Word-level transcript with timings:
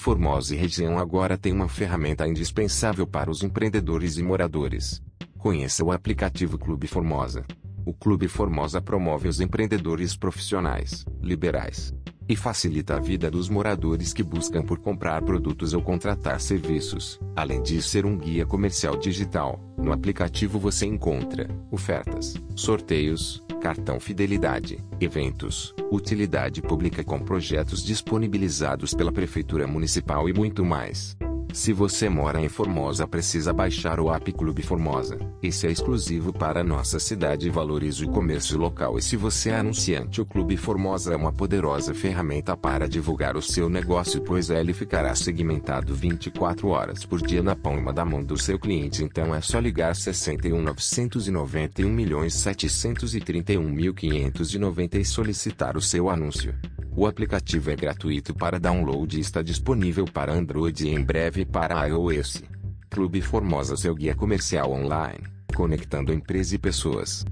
Formosa 0.00 0.54
e 0.54 0.58
região 0.58 0.98
agora 0.98 1.36
tem 1.36 1.52
uma 1.52 1.68
ferramenta 1.68 2.26
indispensável 2.26 3.06
para 3.06 3.30
os 3.30 3.42
empreendedores 3.42 4.16
e 4.16 4.22
moradores. 4.22 5.02
Conheça 5.36 5.84
o 5.84 5.92
aplicativo 5.92 6.56
Clube 6.56 6.86
Formosa. 6.86 7.44
O 7.84 7.92
Clube 7.92 8.26
Formosa 8.26 8.80
promove 8.80 9.28
os 9.28 9.42
empreendedores 9.42 10.16
profissionais, 10.16 11.04
liberais, 11.20 11.92
e 12.26 12.34
facilita 12.34 12.96
a 12.96 12.98
vida 12.98 13.30
dos 13.30 13.50
moradores 13.50 14.14
que 14.14 14.22
buscam 14.22 14.62
por 14.62 14.78
comprar 14.78 15.20
produtos 15.20 15.74
ou 15.74 15.82
contratar 15.82 16.40
serviços. 16.40 17.20
Além 17.36 17.62
de 17.62 17.82
ser 17.82 18.06
um 18.06 18.16
guia 18.16 18.46
comercial 18.46 18.96
digital, 18.96 19.60
no 19.76 19.92
aplicativo 19.92 20.58
você 20.58 20.86
encontra 20.86 21.46
ofertas, 21.70 22.36
sorteios, 22.56 23.42
cartão 23.60 24.00
fidelidade, 24.00 24.78
eventos, 24.98 25.74
utilidade 25.92 26.62
pública 26.62 27.04
com 27.04 27.20
projetos 27.20 27.84
disponibilizados 27.84 28.94
pela 28.94 29.12
Prefeitura 29.12 29.66
Municipal 29.66 30.28
e 30.28 30.32
muito 30.32 30.64
mais. 30.64 31.16
Se 31.52 31.72
você 31.72 32.08
mora 32.08 32.40
em 32.40 32.48
Formosa 32.48 33.06
precisa 33.06 33.52
baixar 33.52 33.98
o 33.98 34.12
app 34.12 34.32
Clube 34.32 34.62
Formosa. 34.62 35.18
Esse 35.42 35.66
é 35.66 35.70
exclusivo 35.70 36.32
para 36.32 36.62
nossa 36.62 36.98
cidade 36.98 37.46
e 37.46 37.50
valoriza 37.50 38.04
o 38.04 38.10
comércio 38.10 38.58
local. 38.58 38.98
E 38.98 39.02
se 39.02 39.16
você 39.16 39.50
é 39.50 39.56
anunciante, 39.56 40.20
o 40.20 40.26
Clube 40.26 40.56
Formosa 40.56 41.12
é 41.12 41.16
uma 41.16 41.32
poderosa 41.32 41.92
ferramenta 41.92 42.56
para 42.56 42.88
divulgar 42.88 43.36
o 43.36 43.42
seu 43.42 43.68
negócio, 43.68 44.20
pois 44.22 44.50
ele 44.50 44.72
ficará 44.72 45.14
segmentado 45.14 45.94
24 45.94 46.68
horas 46.68 47.04
por 47.04 47.20
dia 47.20 47.42
na 47.42 47.56
palma 47.56 47.92
da 47.92 48.04
mão 48.04 48.22
do 48.22 48.38
seu 48.38 48.58
cliente. 48.58 49.02
Então 49.02 49.34
é 49.34 49.40
só 49.40 49.58
ligar 49.58 49.96
61 49.96 50.60
991 50.62 51.90
milhões 51.90 52.34
731 52.34 53.74
e 54.94 55.04
solicitar 55.04 55.76
o 55.76 55.82
seu 55.82 56.08
anúncio. 56.08 56.54
O 56.94 57.06
aplicativo 57.06 57.70
é 57.70 57.76
gratuito 57.76 58.34
para 58.34 58.58
download 58.58 59.16
e 59.16 59.20
está 59.20 59.42
disponível 59.42 60.04
para 60.04 60.32
Android 60.32 60.86
e 60.86 60.90
em 60.90 61.02
breve 61.02 61.44
para 61.44 61.86
iOS. 61.86 62.42
Clube 62.90 63.20
Formosa 63.20 63.76
seu 63.76 63.94
guia 63.94 64.14
comercial 64.14 64.72
online, 64.72 65.22
conectando 65.54 66.12
empresa 66.12 66.56
e 66.56 66.58
pessoas. 66.58 67.24